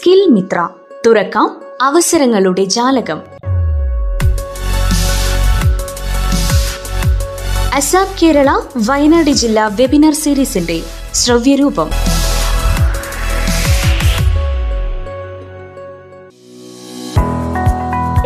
Skill 0.00 0.26
Mitra. 0.26 0.68
തുറക്കാം 1.06 1.60
അവസരങ്ങളുടെ 1.82 2.64
ജാലകം. 2.64 3.20
അസാബ് 7.74 8.18
കേരള 8.22 8.60
വയനാട് 8.76 9.30
ജില്ലാ 9.30 9.66
വെബിനാർ 9.66 10.12
സീരീസിന്റെ 10.12 10.82
ശ്രവ്യരൂപം. 11.14 11.90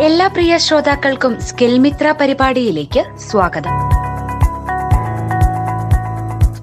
എല്ലാ 0.01 0.27
പ്രിയ 0.27 0.57
ശ്രോതാക്കൾക്കും 0.57 1.41
സ്കിൽ 1.41 1.77
മിത്ര 1.77 2.11
പരിപാടിയിലേക്ക് 2.11 3.17
സ്വാഗതം. 3.17 3.94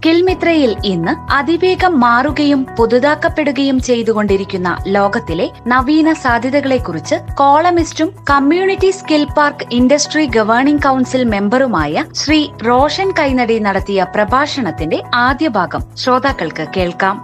സ്കിൽ 0.03 0.23
മിത്രയിൽ 0.23 0.77
ഇന്ന് 0.85 1.13
അതിവേഗം 1.33 2.01
മാറുകയും 2.01 2.67
പുതുതാക്കപ്പെടുകയും 2.79 3.81
ചെയ്തുകൊണ്ടിരിക്കുന്ന 3.81 4.79
ലോകത്തിലെ 4.87 5.47
നവീന 5.67 6.13
സാധ്യതകളെക്കുറിച്ച് 6.13 7.17
കോളമിസ്റ്റും 7.35 8.09
community 8.31 8.91
skill 8.91 9.27
park 9.37 9.67
industry 9.73 10.27
governing 10.27 10.83
council 10.83 11.25
മെമ്പറുമായ 11.25 12.05
Shri 12.15 12.41
Roshan 12.67 13.11
Kainadi 13.19 13.59
നടത്തിയ 13.59 14.07
പ്രഭാഷണത്തിന്റെ 14.15 15.03
ആദ്യ 15.19 15.49
ഭാഗം 15.49 15.85
ശ്രോതാക്കൾക്ക് 15.97 16.67
കേൾക്കാം. 16.77 17.17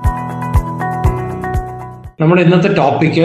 നമ്മുടെ 2.21 2.43
ഇന്നത്തെ 2.43 2.75
topic 2.75 3.25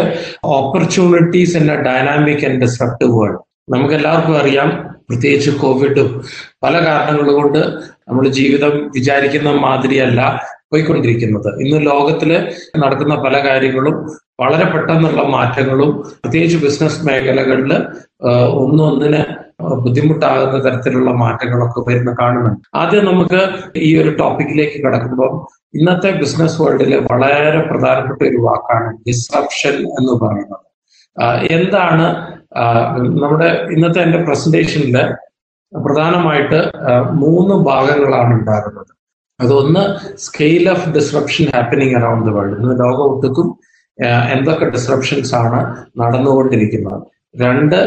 opportunities 0.54 1.58
in 1.58 1.72
a 1.72 1.84
dynamic 1.84 2.46
and 2.46 2.62
disruptive 2.62 3.12
world 3.12 3.40
നമുക്ക് 3.70 3.94
എല്ലാവർക്കും 3.94 4.38
അറിയാം 4.38 4.70
പ്രത്യേകിച്ച് 5.10 5.52
കോവിഡും 5.60 6.08
പല 6.64 6.86
കാരണങ്ങൾ 6.86 7.32
കൊണ്ട് 7.32 7.60
നമ്മൾ 8.08 8.26
ജീവിതം 8.40 8.74
വിചാരിക്കുന്ന 8.98 9.50
മാതിരിയല്ല 9.66 10.22
പോയിക്കൊണ്ടിരിക്കുന്നത്. 10.72 11.50
ഇന്ന് 11.64 11.80
ലോകത്തിൽ 11.92 12.32
നടക്കുന്ന 12.84 13.16
പല 13.26 13.36
കാര്യങ്ങളും 13.48 13.96
വളരെ 14.42 14.66
പെട്ടെന്നുള്ള 14.74 15.22
മാറ്റങ്ങളും 15.36 15.90
പ്രത്യേകിച്ച് 16.22 16.58
ബിസിനസ് 16.66 17.02
മേഖലകളിൽ 17.08 17.72
ഒന്നൊന്നിന് 18.62 19.22
ബുദ്ധിമുട്ടാകുന്ന 19.84 20.58
തരത്തിലുള്ള 20.66 21.10
മാറ്റങ്ങളൊക്കെ 21.24 21.82
വരുന്ന 21.90 22.12
കാണുന്നുണ്ട്. 22.22 22.64
ആദ്യം 22.82 23.06
നമുക്ക് 23.12 23.42
ഈ 23.88 23.90
ഒരു 24.02 24.12
ടോപ്പിക്കിലേക്ക് 24.22 24.80
കടക്കുമ്പോൾ 24.86 25.32
ഇന്നത്തെ 25.80 26.10
ബിസിനസ് 26.22 26.58
വേൾഡിൽ 26.62 26.92
വളരെ 27.12 27.62
പ്രധാനപ്പെട്ട 27.70 28.22
ഒരു 28.32 28.40
വാക്കാണ് 28.48 28.90
ഡിസ്റപ്ഷൻ 29.08 29.76
എന്ന് 30.00 30.14
പറയുന്നത്. 30.24 30.66
എന്താണ് 31.58 32.06
നമ്മുടെ 33.24 33.50
ഇന്നത്തെ 33.76 34.00
എന്റെ 34.06 34.20
പ്രസന്റേഷനിൽ 34.28 34.98
പ്രധാനമായിട്ട് 35.86 36.60
മൂന്ന് 37.24 37.56
ഭാഗങ്ങളാണ് 37.70 38.34
ഉണ്ടാകുന്നത്. 38.40 38.92
അതൊന്ന് 39.40 39.84
scale 40.26 40.70
of 40.70 40.90
disruption 40.90 41.46
happening 41.56 41.96
around 41.96 42.26
the 42.30 42.34
world 42.36 42.56
ഇന്ന് 42.60 42.76
ലോകമൊട്ടുക്കും 42.84 43.48
എന്തൊക്കെ 44.36 44.66
ഡിസ്റപ്ഷൻസ് 44.66 45.36
ആണ് 45.36 45.60
നടന്നുകൊണ്ടിരിക്കുന്നത്. 46.02 47.02
രണ്ട് 47.42 47.78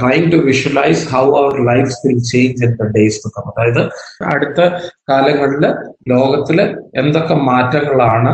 trying 0.00 0.32
to 0.32 0.36
visualise 0.36 1.08
how 1.12 1.24
our 1.38 1.54
life 1.70 1.92
will 2.04 2.18
change 2.18 2.64
in 2.64 2.72
the 2.80 2.86
days 2.96 3.20
to 3.24 3.28
come 3.36 3.48
അതായത് 3.50 3.82
അടുത്ത 4.32 4.60
കാലങ്ങളിൽ 5.10 5.64
ലോകത്തിൽ 6.08 6.60
എന്തൊക്കെ 6.94 7.34
മാറ്റങ്ങളാണ് 7.34 8.32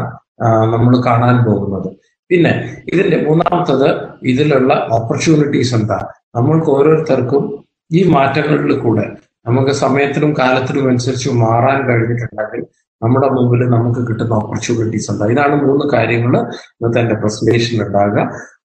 നമ്മൾ 0.74 0.94
കാണാൻ 1.06 1.36
പോകുന്നത്. 1.44 1.88
പിന്നെ 2.30 2.52
ഇതിന്റെ 2.92 3.16
മൂന്നാമത്തത് 3.26 3.88
ഇതിലുള്ള 4.22 4.88
ഓപ്പർച്യൂണിറ്റീസ് 4.90 5.74
എന്താ? 5.74 5.98
നമ്മൾക്ക് 6.36 6.70
ഓരോരുത്തർക്കും 6.70 7.63
ഈ 7.90 8.00
മാറ്റങ്ങളിൽ 8.08 8.74
കൂടെ 8.78 9.06
നമുക്ക് 9.46 9.70
സമയത്തിനും 9.70 10.30
കാലത്തിനും 10.38 10.88
അനുസരിച്ച് 10.88 11.30
മാറാൻ 11.42 11.78
കഴിഞ്ഞിട്ടുണ്ടെങ്കിൽ 11.88 12.62
നമ്മുടെ 13.02 13.28
മുമ്പിൽ 13.28 13.62
നമുക്ക് 13.68 14.00
കിട്ടുന്ന 14.08 14.34
ഓപ്പർച്യൂണിറ്റീസ് 14.34 15.10
ഉണ്ട്. 15.12 15.24
ഇതാണ് 15.24 15.54
മൂന്ന് 15.66 15.84
കാര്യങ്ങൾ 15.94 16.34
ഇന്നത്തെ 16.36 17.00
എന്റെ 17.00 17.14
പ്രസന്റേഷൻ 17.14 17.86
ഉണ്ടാകുക 17.86 18.20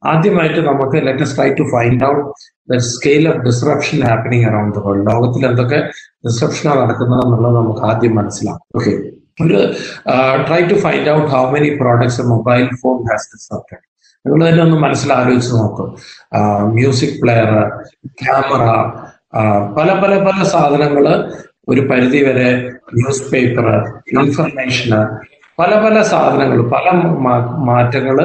ആദ്യമായിട്ട് 0.05 0.61
നമുക്ക് 0.67 0.97
let's 1.07 1.35
try 1.37 1.49
to 1.53 1.63
find 1.73 2.05
out 2.09 2.23
the 2.71 2.77
scale 2.77 3.29
of 3.29 3.41
disruption 3.47 3.99
happening 4.09 4.45
around 4.45 4.75
the 4.77 4.83
world 4.85 5.05
ലോകത്തിൽ 5.11 5.45
എന്തൊക്കെ 5.45 5.79
ഡിസ്റപ്ഷനാണ് 6.27 6.81
നടക്കുന്നത് 6.83 7.21
എന്നുള്ളത് 7.25 7.55
നമുക്ക് 7.55 7.79
ആദ്യം 7.79 8.15
മനസ്സിലാവും 8.15 8.61
ഓക്കെ 8.75 8.93
ഒരു 9.43 9.59
try 10.47 10.61
to 10.71 10.77
find 10.85 11.09
out 11.09 11.29
how 11.35 11.43
many 11.51 11.69
products 11.81 12.21
mobile 12.21 12.65
phone 12.81 12.97
has 13.11 13.29
disrupted 13.35 13.83
നിങ്ങൾ 14.25 14.49
തന്നെ 14.49 14.63
ഒന്ന് 14.63 14.77
മനസ്സിലാലോചിച്ച് 14.77 15.51
നോക്കും. 15.55 15.89
മ്യൂസിക് 16.77 17.21
പ്ലെയർ 17.21 17.51
ക്യാമറ 18.21 18.63
പല 19.77 19.89
പല 20.01 20.13
പല 20.23 20.37
സാധനങ്ങൾ 20.53 21.05
ഒരു 21.69 21.81
പരിധി 21.89 22.19
വരെ 22.27 22.47
ന്യൂസ് 22.93 23.25
പേപ്പർ 23.31 23.67
ഇൻഫർമേഷന് 24.13 25.01
പല 25.57 25.71
പല 25.83 25.95
സാധനങ്ങൾ 26.11 26.59
പല 26.73 26.85
മാറ്റങ്ങൾ 27.69 28.17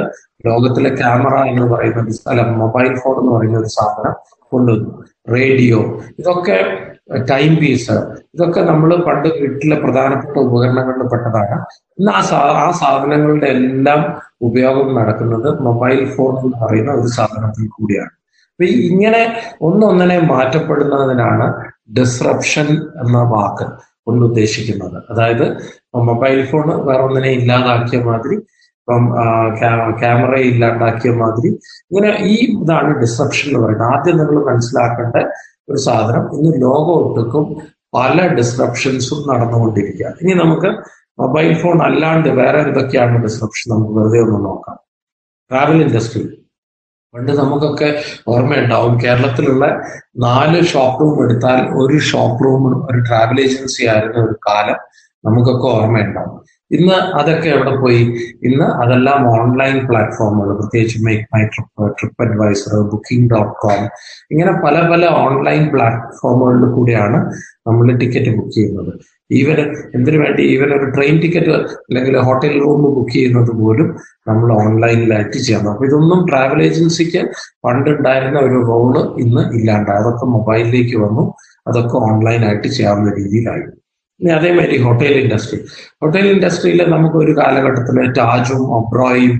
ലോകത്തിലെ 0.47 0.91
ക്യാമറ 1.01 1.35
എന്ന് 1.51 1.67
പറയുന്ന 1.73 2.01
ഒരു 2.01 2.15
സ്ഥലം 2.19 2.49
മൊബൈൽ 2.63 2.91
ഫോൺ 3.03 3.15
എന്ന് 3.21 3.33
പറയുന്ന 3.37 3.59
ഒരു 3.59 3.71
സാധനം 3.79 4.15
കൊണ്ടുവന്നു. 4.53 4.91
റേഡിയോ 5.35 5.79
ഇതൊക്കെ 6.21 6.57
ടൈം 7.31 7.53
പീസ് 7.57 7.97
ഇതൊക്കെ 8.35 8.61
നമ്മൾ 8.71 8.91
പണ്ട് 9.07 9.29
വീട്ടിലെ 9.41 9.77
പ്രധാനപ്പെട്ട 9.77 10.37
ഉപകരണങ്ങളിൽ 10.47 11.09
പെട്ടതാണ്. 11.13 11.57
ഇന്ന് 11.99 12.13
ആ 12.13 12.21
സാ 12.31 12.41
ആ 12.65 12.67
സാധനങ്ങളുടെ 12.83 13.49
എല്ലാം 13.59 14.01
ഉപയോഗം 14.49 14.89
നടക്കുന്നത് 14.99 15.49
മൊബൈൽ 15.69 16.01
ഫോൺ 16.15 16.33
എന്ന് 16.45 16.59
പറയുന്ന 16.65 16.93
ഒരു 17.01 17.11
സാധനത്തിൽ 17.19 17.67
കൂടിയാണ്. 17.77 18.13
അപ്പൊ 18.55 18.67
ഇങ്ങനെ 18.89 19.23
ഒന്നൊന്നിനെ 19.67 20.17
മാറ്റപ്പെടുന്നതിനാണ് 20.33 21.47
ഡിസ്റപ്ഷൻ 21.97 22.69
എന്ന 23.03 23.19
വാക്ക് 23.33 23.67
കൊണ്ട് 24.07 24.23
ഉദ്ദേശിക്കുന്നത്. 24.29 24.99
അതായത് 25.13 25.47
മൊബൈൽ 26.11 26.39
ഫോൺ 26.51 26.69
വേറെ 26.89 27.03
ഒന്നിനെ 27.07 27.31
ഇല്ലാതാക്കിയ 27.39 27.99
മാതിരി 28.09 28.37
ഇപ്പം 28.81 29.05
ക്യാമറ 30.01 30.35
ഇല്ലാണ്ടാക്കിയ 30.51 31.13
മാതിരി 31.23 31.51
ഇങ്ങനെ 31.91 32.11
ഈ 32.33 32.35
ഇതാണ് 32.61 32.91
ഡിസ്റപ്ഷൻ 33.03 33.47
എന്ന് 33.51 33.61
പറയുന്നത്. 33.65 33.89
ആദ്യം 33.95 34.17
നിങ്ങൾ 34.21 34.39
മനസ്സിലാക്കേണ്ട 34.51 35.17
ഒരു 35.71 35.81
സാധനം 35.87 36.25
ഇന്ന് 36.37 36.53
ലോകം 36.67 37.47
പല 37.97 38.17
ഡിസ്റപ്ഷൻസും 38.39 39.21
നടന്നുകൊണ്ടിരിക്കുക 39.31 40.15
ഇനി 40.23 40.33
നമുക്ക് 40.43 40.71
മൊബൈൽ 41.23 41.51
ഫോൺ 41.63 41.79
അല്ലാണ്ട് 41.89 42.29
വേറെ 42.41 42.61
എന്തൊക്കെയാണ് 42.67 43.19
ഡിസ്റപ്ഷൻ 43.27 43.67
നമുക്ക് 43.75 43.95
വെറുതെ 43.99 44.21
ഒന്ന് 44.27 44.41
നോക്കാം. 44.49 44.79
ട്രാവൽ 45.51 45.79
ഇൻഡസ്ട്രി 45.87 46.23
പണ്ട് 47.15 47.33
നമുക്കൊക്കെ 47.33 47.89
ഓർമ്മയുണ്ടാവും 48.29 49.01
കേരളത്തിലുള്ള 49.01 49.65
നാല് 50.17 50.61
ഷോപ്പ് 50.65 51.01
റൂം 51.01 51.25
എടുത്താൽ 51.25 51.61
ഒരു 51.73 51.99
ഷോപ്പ് 51.99 52.45
റൂമും 52.45 52.75
ഒരു 52.91 53.01
ട്രാവൽ 53.01 53.41
ഏജൻസി 53.41 53.83
ആയിരുന്ന 53.85 54.19
ഒരു 54.25 54.35
കാലം 54.49 54.79
നമുക്കൊക്കെ 55.25 55.67
ഓർമ്മയുണ്ടാവും. 55.67 56.41
ഇന്ന് 56.75 56.93
അതൊക്കെ 56.93 57.49
എവിടെ 57.49 57.77
പോയി? 57.77 58.03
ഇന്ന് 58.43 58.65
അതെല്ലാം 58.65 59.21
ഓൺലൈൻ 59.31 59.87
പ്ലാറ്റ്ഫോമുകൾ 59.89 60.55
പ്രത്യേകിച്ച് 60.57 60.99
Make 61.07 61.25
My 61.35 61.43
Trip 61.45 61.93
Trip 62.01 62.23
Advisor 62.25 62.75
booking 62.93 63.31
dot 63.31 63.55
com 63.59 63.83
ഇങ്ങനെ 64.31 64.53
പല 64.65 64.89
പല 64.91 65.07
ഓൺലൈൻ 65.07 65.63
പ്ലാറ്റ്ഫോമുകളിൽ 65.75 66.65
കൂടിയാണ് 66.71 67.19
നമ്മൾ 67.67 67.87
ടിക്കറ്റ് 67.97 68.37
ബുക്ക് 68.37 68.51
ചെയ്യുന്നത്. 68.51 68.93
ഈവൻ 69.33 69.59
എന്തിനു 69.95 70.19
വേണ്ടി 70.25 70.43
ഈവൻ 70.43 70.71
ഒരു 70.75 70.87
ട്രെയിൻ 70.91 71.21
ടിക്കറ്റ് 71.21 71.51
അല്ലെങ്കിൽ 71.89 72.17
ഹോട്ടൽ 72.19 72.55
റൂം 72.65 72.83
ബുക്ക് 72.97 73.13
ചെയ്യുന്നത് 73.13 73.53
പോലും 73.61 73.89
നമ്മൾ 74.29 74.49
ഓൺലൈനിലായിട്ട് 74.53 75.39
ചെയ്യണം 75.39 75.71
അപ്പൊ 75.71 75.85
ഇതൊന്നും 75.87 76.21
ട്രാവൽ 76.29 76.63
ഏജൻസിക്ക് 76.63 77.23
പണ്ടുണ്ടായിരുന്ന 77.65 78.39
ഒരു 78.39 78.59
റോൾ 78.67 78.93
ഇന്ന് 79.19 79.55
ഇല്ലാണ്ടായി 79.55 79.99
അതൊക്കെ 79.99 80.27
മൊബൈലിലേക്ക് 80.27 80.97
വന്നു. 80.97 81.25
അതൊക്കെ 81.69 81.97
ഓൺലൈനായിട്ട് 81.97 82.69
ചെയ്യാവുന്ന 82.69 83.11
രീതിയിലായി. 83.19 83.61
ഇനി 83.61 83.84
അതേമാതിരി 84.21 84.77
ഹോട്ടൽ 84.83 85.15
ഇൻഡസ്ട്രി 85.23 85.59
ഹോട്ടൽ 86.03 86.27
ഇൻഡസ്ട്രിയിൽ 86.27 86.89
നമുക്ക് 86.89 87.17
ഒരു 87.17 87.33
കാലഘട്ടത്തിൽ 87.37 88.13
ടാജും 88.13 88.75
ഒബ്രോയും 88.75 89.35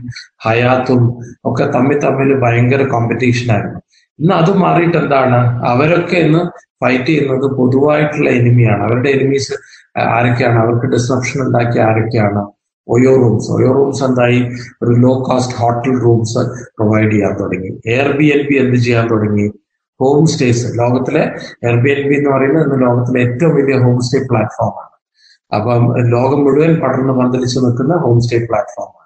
ഹയാത്തും 0.47 1.03
ഒക്കെ 1.45 1.65
തമ്മിൽ 1.65 1.99
തമ്മിൽ 1.99 2.41
ഭയങ്കര 2.41 2.89
കോമ്പറ്റീഷൻ 2.89 3.53
ആയിരുന്നു. 3.53 3.81
ഇന്ന് 4.19 4.35
അത് 4.35 4.57
മാറിയിട്ട് 4.57 4.99
എന്താണ്? 4.99 5.61
അവരൊക്കെ 5.67 6.17
ഇന്ന് 6.17 6.39
ഫൈറ്റ് 6.85 7.07
ചെയ്യുന്നത് 7.07 7.57
പൊതുവായിട്ടുള്ള 7.57 8.31
എനിമിയാണ് 8.31 8.83
അവരുടെ 8.83 9.11
എനിമീസ് 9.11 9.55
ആരൊക്കെയാണ്? 9.99 10.59
അവർക്ക് 10.59 10.87
ഡിസ്റപ്ഷൻ 10.87 11.47
ഉണ്ടാക്കിയ 11.47 11.83
ആരൊക്കെയാണ്? 11.83 12.43
ഒയോ 12.89 13.17
റൂംസ് 13.17 13.51
ഒയോ 13.51 13.73
റൂംസ് 13.73 14.05
എന്തായി? 14.05 14.41
ഒരു 14.83 14.91
low 14.91 15.23
cost 15.23 15.55
hotel 15.55 16.01
rooms 16.01 16.39
provide 16.77 17.13
ചെയ്യാൻ 17.13 17.35
തുടങ്ങി. 17.41 17.81
എയർ 17.87 18.17
ബി 18.17 18.25
എൻ 18.25 18.47
ബി 18.49 18.55
എന്ത് 18.55 18.77
ചെയ്യാൻ 18.77 19.11
തുടങ്ങി? 19.11 19.47
ഹോം 20.05 20.25
സ്റ്റേസ് 20.27 20.67
ലോകത്തിലെ 20.81 21.23
എയർ 21.65 21.77
ബി 21.85 21.91
എൻ 21.95 22.03
ബി 22.09 22.15
എന്ന് 22.15 22.31
പറയുന്നത് 22.31 22.65
ഇന്ന് 22.67 22.81
ലോകത്തിലെ 22.85 23.21
ഏറ്റവും 23.27 23.55
വലിയ 23.57 23.77
ഹോം 23.85 23.99
സ്റ്റേ 24.01 24.21
പ്ലാറ്റ്ഫോമാണ് 24.29 24.91
അപ്പം 25.53 25.83
ലോകം 26.09 26.41
മുഴുവൻ 26.45 26.75
പടർന്ന് 26.83 27.15
പന്തലിച്ച് 27.21 27.59
നിൽക്കുന്ന 27.65 27.97
ഹോം 28.05 28.19
സ്റ്റേ 28.21 28.39
പ്ലാറ്റ്ഫോമാണ് 28.47 29.03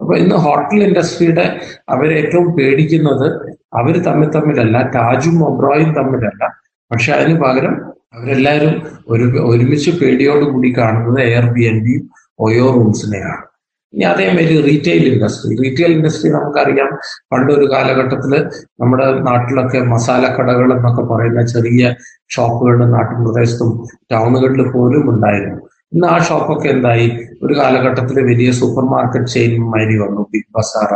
അപ്പൊ 0.00 0.12
ഇന്ന് 0.16 0.36
ഹോട്ടൽ 0.36 0.80
ഇൻഡസ്ട്രിയുടെ 0.84 1.44
അവരെ 1.88 2.14
ഏറ്റവും 2.20 2.48
പേടിക്കുന്നത് 2.56 3.26
അവർ 3.72 3.94
തമ്മിൽ 4.04 4.28
തമ്മിലല്ല 4.28 4.76
താജും 4.94 5.38
ഒബ്രോയും 5.48 5.90
തമ്മിലല്ല. 5.94 6.42
പക്ഷെ 6.90 7.10
അതിന് 7.12 7.34
പകരം 7.40 7.74
അവരെല്ലാവരും 8.16 8.74
ഒരു 9.08 9.24
ഒരുമിച്ച് 9.48 9.90
പേടിയോടുകൂടി 10.00 10.70
കാണുന്നത് 10.78 11.20
എയർ 11.24 11.46
ബി 11.52 11.64
എൻ 11.70 11.78
ബിയും 11.84 12.04
ഒയോ 12.38 12.66
റൂംസിനെയാണ് 12.76 13.44
ഇനി 13.92 14.04
അതേമാതിരി 14.04 14.56
റീറ്റെയിൽ 14.62 15.04
ഇൻഡസ്ട്രി 15.12 15.52
റീറ്റെയിൽ 15.62 15.92
ഇൻഡസ്ട്രി 15.92 16.30
നമുക്കറിയാം 16.30 16.90
പണ്ടൊരു 17.32 17.66
കാലഘട്ടത്തിൽ 17.72 18.32
നമ്മുടെ 18.80 19.06
നാട്ടിലൊക്കെ 19.20 19.80
മസാലക്കടകൾ 19.92 20.68
എന്നൊക്കെ 20.76 21.02
പറയുന്ന 21.02 21.42
ചെറിയ 21.46 21.82
ഷോപ്പുകൾ 22.30 22.76
നാട്ടുപ്രദേശത്തും 22.86 23.70
ടൗണുകളിൽ 24.12 24.62
പോലും 24.72 25.04
ഉണ്ടായിരുന്നു. 25.10 25.60
ഇന്ന് 25.92 26.06
ആ 26.06 26.18
ഷോപ്പൊക്കെ 26.18 26.68
എന്തായി? 26.68 27.06
ഒരു 27.42 27.54
കാലഘട്ടത്തിൽ 27.58 28.16
വലിയ 28.24 28.50
സൂപ്പർ 28.50 28.84
മാർക്കറ്റ് 28.84 29.26
ചെയിൻ 29.26 29.52
മാതിരി 29.70 29.98
വന്നു. 29.98 30.22
ബിഗ് 30.32 30.50
ബസാർ 30.56 30.92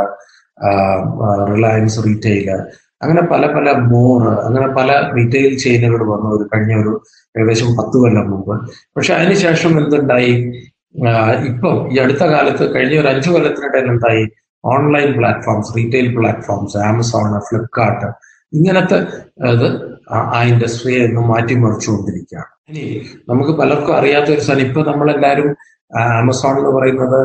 റിലയൻസ് 1.52 2.00
റീറ്റെയിലർ 2.06 2.60
അങ്ങനെ 3.02 3.22
പല 3.22 3.44
പല 3.54 3.68
മോർ 3.92 4.20
അങ്ങനെ 4.46 4.66
പല 4.74 4.90
റീറ്റെയിൽ 5.16 5.58
ചെയിനുകൾ 5.58 6.02
വന്നു. 6.10 6.28
ഒരു 6.36 6.44
കഴിഞ്ഞ 6.52 6.74
ഒരു 6.82 6.92
ഏകദേശം 7.34 7.70
പത്ത് 7.78 7.96
കൊല്ലം 7.98 8.30
മുമ്പ്. 8.30 8.52
പക്ഷെ 8.96 9.14
അതിനുശേഷം 9.14 9.72
എന്തുണ്ടായി? 9.82 10.34
ഇപ്പം 11.48 11.76
ഈ 11.92 11.98
അടുത്ത 11.98 12.24
കാലത്ത് 12.32 12.64
കഴിഞ്ഞ 12.74 12.94
ഒരു 13.00 13.08
അഞ്ചു 13.08 13.30
കൊല്ലത്തിനിടയിൽ 13.30 13.86
എന്തായി? 13.92 14.24
Online 14.64 15.08
platforms 15.16 15.70
retail 15.76 16.08
platforms 16.16 16.76
Amazon 16.88 17.32
Flipkart 17.48 18.08
ഇങ്ങനത്തെ 18.52 18.98
അത് 19.50 19.66
ആ 20.34 20.40
ഇൻഡസ്ട്രിയെ 20.50 21.02
ഒന്ന് 21.08 21.22
മാറ്റിമറിച്ചുകൊണ്ടിരിക്കുകയാണ് 21.30 22.50
ഇനി 22.70 22.84
നമുക്ക് 23.28 23.52
പലർക്കും 23.60 23.94
അറിയാത്ത 23.98 24.28
ഒരു 24.34 24.42
സാധനം 24.46 24.66
ഇപ്പൊ 24.68 24.80
നമ്മളെല്ലാവരും 24.90 25.48
ആമസോൺ 26.18 26.54
എന്ന് 26.60 26.72
പറയുന്നത് 26.76 27.18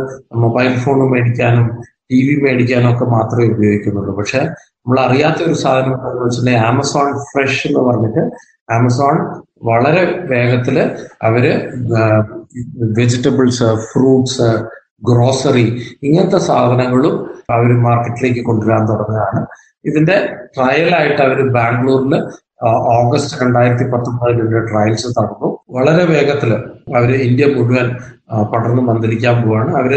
മൊബൈൽ 0.43 0.73
ഫോൺ 0.83 1.01
മേടിക്കാനും 1.11 1.67
ടി 2.11 2.19
വി 2.27 2.35
മേടിക്കാനും 2.43 2.89
ഒക്കെ 2.93 3.05
മാത്രമേ 3.15 3.47
ഉപയോഗിക്കുന്നുള്ളൂ. 3.53 4.13
പക്ഷെ 4.19 4.41
നമ്മൾ 4.79 4.97
അറിയാത്ത 5.05 5.39
ഒരു 5.47 5.57
സാധനം 5.63 5.93
എന്താണെന്ന് 5.93 6.25
വെച്ചിട്ടുണ്ടെങ്കിൽ 6.25 6.65
ആമസോൺ 6.69 7.07
ഫ്രഷ് 7.29 7.61
എന്ന് 7.69 7.81
പറഞ്ഞിട്ട് 7.87 8.23
ആമസോൺ 8.69 9.15
വളരെ 9.61 10.03
വേഗത്തിൽ 10.31 10.77
അവർ 11.21 11.45
വെജിറ്റബിൾസ് 12.97 13.69
ഫ്രൂട്ട്സ് 13.89 14.49
ഗ്രോസറി 15.07 15.65
ഇങ്ങനത്തെ 16.03 16.37
സാധനങ്ങളും 16.37 17.15
അവർ 17.51 17.71
മാർക്കറ്റിലേക്ക് 17.85 18.41
കൊണ്ടുവരാൻ 18.45 18.83
തുടങ്ങുകയാണ്. 18.89 19.41
ഇതിന്റെ 19.85 20.17
ട്രയലായിട്ട് 20.55 21.21
അവർ 21.21 21.39
ബാംഗ്ലൂരിൽ 21.57 22.13
ഓഗസ്റ്റ് 22.97 23.41
രണ്ടായിരത്തി 23.41 23.83
പത്തൊമ്പതിൽ 23.83 24.37
ഇതിന്റെ 24.39 24.61
ട്രയൽസ് 24.69 25.07
നടന്നു. 25.17 25.49
വളരെ 25.69 26.03
വേഗത്തിൽ 26.13 26.51
അവർ 26.95 27.09
ഇന്ത്യ 27.27 27.45
മുഴുവൻ 27.45 27.87
പടർന്ന് 28.53 28.81
മന്ത്രിക്കാൻ 28.81 29.43
പോവാണ്. 29.43 29.71
അവർ 29.81 29.93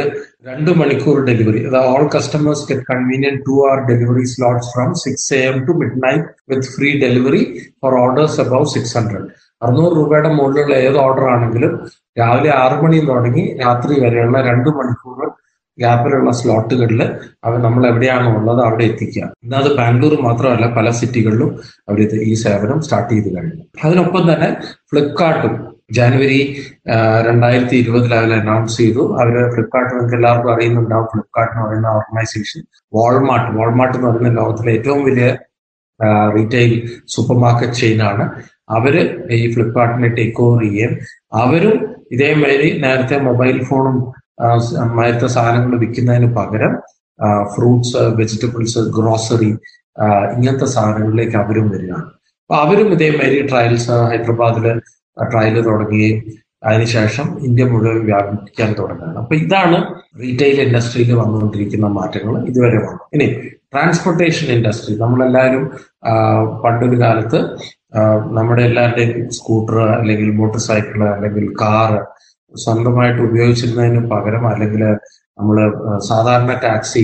രണ്ട് 0.49 0.71
മണിക്കൂർ 0.81 1.25
delivery 1.29 1.63
all 1.93 2.11
customers 2.17 2.67
get 2.69 2.87
convenient 2.93 3.43
two 3.47 3.55
hour 3.69 3.81
delivery 3.91 4.25
slots 4.25 4.71
from 4.75 4.95
six 4.95 5.35
A 5.35 5.41
M 5.51 5.65
to 5.65 5.73
midnight 6.05 6.27
with 6.53 6.69
free 6.77 7.01
delivery 7.05 7.43
for 7.83 7.95
orders 7.95 8.41
above 8.41 8.67
six 8.67 8.99
hundred 8.99 9.29
അറുന്നൂറ് 9.63 9.95
രൂപയുടെ 9.99 10.31
മുകളിലുള്ള 10.39 10.75
ഏത് 10.87 10.99
ഓർഡർ 11.07 11.25
ആണെങ്കിലും 11.35 11.73
രാവിലെ 12.21 12.51
ആറു 12.63 12.77
മണി 12.83 12.99
തുടങ്ങി 13.11 13.45
രാത്രി 13.63 13.95
വരെയുള്ള 14.05 14.39
രണ്ട് 14.51 14.71
മണിക്കൂർ 14.79 15.21
ഗ്യാപ്പിലുള്ള 15.79 16.31
സ്ലോട്ടുകളിൽ 16.39 17.01
അവർ 17.47 17.59
നമ്മൾ 17.67 17.83
എവിടെയാണോ 17.91 18.31
ഉള്ളത് 18.39 18.61
അവിടെ 18.67 18.85
എത്തിക്കുക. 18.91 19.27
ഇന്ന് 19.45 19.57
അത് 19.61 19.69
ബാംഗ്ലൂർ 19.79 20.15
മാത്രമല്ല 20.27 20.67
പല 20.79 20.87
സിറ്റികളിലും 21.01 21.51
അവർ 21.89 22.01
ഈ 22.31 22.35
സേവനം 22.45 22.79
സ്റ്റാർട്ട് 22.87 23.13
ചെയ്ത് 23.13 23.29
കഴിഞ്ഞു. 23.37 23.63
അതിനൊപ്പം 23.85 24.25
തന്നെ 24.31 24.49
ഫ്ലിപ്കാർട്ടും 24.91 25.55
ജാനുവരി 25.99 26.41
രണ്ടായിരത്തി 27.29 27.77
ഇരുപതിൽ 27.83 28.13
അവർ 28.19 28.33
അനൗൺസ് 28.41 28.77
ചെയ്തു. 28.81 29.03
അവർ 29.21 29.37
ഫ്ലിപ്കാർട്ട് 29.55 29.91
നിങ്ങൾക്ക് 29.95 30.17
എല്ലാവർക്കും 30.19 30.53
അറിയുന്നുണ്ടാവും. 30.55 31.09
ഫ്ലിപ്കാർട്ട് 31.15 31.53
എന്ന് 31.55 31.65
പറയുന്ന 31.67 31.89
ഓർഗനൈസേഷൻ 31.99 32.61
വാൾമാർട്ട് 32.97 33.51
വാൾമാർട്ട് 33.59 33.97
എന്ന് 33.99 34.09
പറയുന്ന 34.11 34.33
ലോകത്തിലെ 34.41 34.73
ഏറ്റവും 34.79 35.01
വലിയ 35.09 35.29
റീറ്റെയിൽ 36.35 36.73
സൂപ്പർ 37.15 37.37
മാർക്കറ്റ് 37.45 37.79
ചെയിനാണ് 37.83 38.25
അവർ 38.77 38.95
ഈ 39.39 39.41
ഫ്ലിപ്കാർട്ടിനെ 39.55 40.09
ടേക്ക് 40.19 40.43
ഓവർ 40.47 40.63
ചെയ്യുകയും 40.65 40.93
അവരും 41.43 41.77
ഇതേമാതിരി 42.15 42.69
നേരത്തെ 42.85 43.17
മൊബൈൽ 43.29 43.59
ഫോണും 43.69 43.99
നേരത്തെ 44.99 45.29
സാധനങ്ങൾ 45.37 45.73
വിൽക്കുന്നതിന് 45.83 46.29
പകരം 46.39 46.75
ഫ്രൂട്ട്സ് 47.55 48.03
വെജിറ്റബിൾസ് 48.21 48.83
ഗ്രോസറി 48.97 49.51
ഇങ്ങനത്തെ 50.35 50.69
സാധനങ്ങളിലേക്ക് 50.75 51.37
അവരും 51.43 51.67
വരികയാണ്. 51.73 52.07
അപ്പൊ 52.43 52.55
അവരും 52.65 52.89
ഇതേമാതിരി 52.97 53.41
ട്രയൽസ് 53.51 53.97
ഹൈദരാബാദിൽ 54.11 54.67
ട്രയൽ 55.33 55.57
തുടങ്ങുകയും 55.69 56.21
അതിനുശേഷം 56.69 57.27
ഇന്ത്യ 57.47 57.65
മുഴുവൻ 57.73 58.01
വ്യാപിപ്പിക്കാൻ 58.09 58.71
തുടങ്ങുകയാണ്. 58.79 59.19
അപ്പൊ 59.23 59.35
ഇതാണ് 59.43 59.79
റീറ്റെയിൽ 60.23 60.59
ഇൻഡസ്ട്രിയിൽ 60.65 61.11
വന്നുകൊണ്ടിരിക്കുന്ന 61.21 61.87
മാറ്റങ്ങൾ 61.99 62.35
ഇതുവരെ 62.51 62.79
വന്നു. 62.87 63.05
ഇനി 63.15 63.27
ട്രാൻസ്പോർട്ടേഷൻ 63.75 64.49
ഇൻഡസ്ട്രി 64.57 64.95
നമ്മളെല്ലാവരും 65.03 65.65
പണ്ടൊരു 66.65 66.97
കാലത്ത് 67.03 67.41
നമ്മുടെ 68.37 68.63
എല്ലാവരുടെയും 68.63 69.13
സ്കൂട്ടർ 69.39 69.79
അല്ലെങ്കിൽ 69.95 70.29
മോട്ടോർ 70.37 70.63
സൈക്കിൾ 70.67 71.01
അല്ലെങ്കിൽ 71.09 71.47
കാറ് 71.63 72.01
സ്വന്തമായിട്ട് 72.55 73.21
ഉപയോഗിച്ചിരുന്നതിന് 73.23 74.03
പകരം 74.13 74.45
അല്ലെങ്കിൽ 74.51 74.83
നമ്മൾ 75.39 75.57
സാധാരണ 76.09 76.53
ടാക്സി 76.63 77.03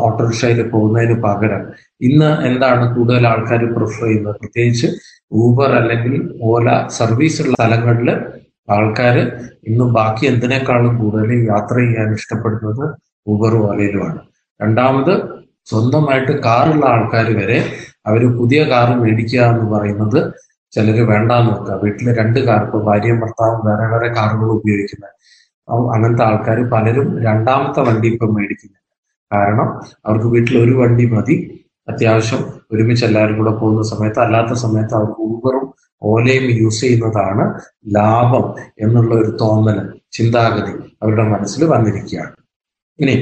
ഓട്ടോറിക്ഷയിൽ 0.00 0.60
പോകുന്നതിന് 0.72 1.16
പകരം 1.24 1.62
ഇന്ന് 2.00 2.30
എന്താണ് 2.48 2.84
കൂടുതൽ 2.94 3.24
ആൾക്കാർ 3.26 3.62
പ്രിഫർ 3.74 4.02
ചെയ്യുന്നത്? 4.02 4.36
പ്രത്യേകിച്ച് 4.40 4.88
ഊബർ 5.38 5.70
അല്ലെങ്കിൽ 5.78 6.14
ഓല 6.48 6.66
സർവീസ് 6.98 7.40
ഉള്ള 7.42 7.54
സ്ഥലങ്ങളിൽ 7.56 8.10
ആൾക്കാർ 8.68 9.16
ഇന്ന് 9.66 9.86
ബാക്കി 9.96 10.24
എന്തിനേക്കാളും 10.26 10.94
കൂടുതൽ 11.00 11.32
യാത്ര 11.50 11.76
ചെയ്യാൻ 11.80 12.08
ഇഷ്ടപ്പെടുന്നത് 12.14 12.84
ഊബർ 13.26 13.54
ഓലയിലുമാണ് 13.62 14.20
രണ്ടാമത് 14.60 15.14
സ്വന്തമായിട്ട് 15.66 16.32
കാറുള്ള 16.44 16.84
ആൾക്കാർ 16.92 17.28
വരെ 17.38 17.58
അവർ 18.06 18.22
പുതിയ 18.38 18.60
കാർ 18.72 18.88
മേടിക്കുക 19.02 19.42
എന്ന് 19.52 19.66
പറയുന്നത് 19.74 20.20
ചിലര് 20.72 21.02
വേണ്ടാന്ന് 21.10 21.50
വെക്കുക. 21.52 21.74
വീട്ടിലെ 21.82 22.12
രണ്ട് 22.20 22.38
കാർ 22.46 22.60
ഇപ്പൊ 22.66 22.78
ഭാര്യയും 22.88 23.18
ഭർത്താവും 23.20 23.60
വേറെ 23.68 23.86
വേറെ 23.92 24.08
കാറുകൾ 24.16 24.48
ഉപയോഗിക്കുന്നത്. 24.58 25.12
അങ്ങനത്തെ 25.94 26.24
ആൾക്കാർ 26.24 26.58
പലരും 26.72 27.08
രണ്ടാമത്തെ 27.26 27.80
വണ്ടി 27.88 28.08
ഇപ്പം 28.08 28.34
മേടിക്കുന്നില്ല. 28.34 28.82
കാരണം 29.30 29.68
അവർക്ക് 30.06 30.26
വീട്ടിൽ 30.26 30.56
ഒരു 30.64 30.74
വണ്ടി 30.80 31.06
മതി. 31.06 31.36
അത്യാവശ്യം 31.88 32.40
ഒരുമിച്ച് 32.72 33.04
എല്ലാവരും 33.04 33.36
കൂടെ 33.38 33.52
പോകുന്ന 33.60 33.82
സമയത്ത് 33.92 34.20
അല്ലാത്ത 34.20 34.52
സമയത്ത് 34.64 34.94
അവർക്ക് 34.94 35.20
ഊബറും 35.30 35.66
ഓലയും 36.02 36.46
യൂസ് 36.62 36.80
ചെയ്യുന്നതാണ് 36.80 37.44
ലാഭം 37.96 38.44
എന്നുള്ള 38.78 39.12
ഒരു 39.14 39.30
തോന്നൽ 39.42 39.78
ചിന്താഗതി 40.12 40.74
അവരുടെ 41.02 41.24
മനസ്സിൽ 41.34 41.64
വന്നിരിക്കുകയാണ്. 41.64 42.34
ഇനി 42.98 43.16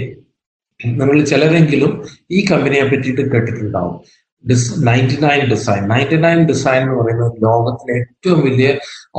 നിങ്ങൾ 0.80 1.16
ചിലരെങ്കിലും 1.32 1.92
ഈ 2.30 2.38
കമ്പനിയെ 2.50 2.84
പറ്റിയിട്ട് 2.90 3.22
കേട്ടിട്ടുണ്ടാവും. 3.32 3.96
ഡിസ് 4.44 4.70
ninety 4.86 5.16
nine 5.22 5.42
design 5.50 5.82
ninety 5.88 6.18
nine 6.24 6.40
design 6.44 6.80
എന്ന് 6.82 6.96
പറയുന്നത് 7.00 7.36
ലോകത്തിലെ 7.42 7.94
ഏറ്റവും 8.00 8.40
വലിയ 8.42 8.68